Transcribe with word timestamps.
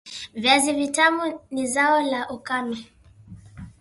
viazi 0.33 0.73
vitamu 0.73 1.39
ni 1.51 1.67
zao 1.67 2.01
la 2.01 2.29
ukame 2.29 2.91